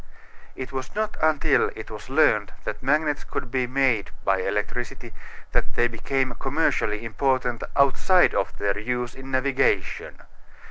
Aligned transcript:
It 0.55 0.71
was 0.71 0.95
not 0.95 1.15
until 1.21 1.69
it 1.75 1.91
was 1.91 2.09
learned 2.09 2.53
that 2.63 2.81
magnets 2.81 3.23
could 3.23 3.51
be 3.51 3.67
made 3.67 4.09
by 4.25 4.39
electricity 4.41 5.13
that 5.51 5.75
they 5.75 5.87
became 5.87 6.33
commercially 6.39 7.05
important 7.05 7.61
outside 7.75 8.33
of 8.33 8.57
their 8.57 8.79
use 8.79 9.13
in 9.13 9.29
navigation. 9.29 10.23